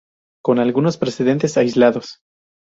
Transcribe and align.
Con 0.43 0.57
algunos 0.57 0.97
precedentes 0.97 1.57
aislados. 1.59 2.21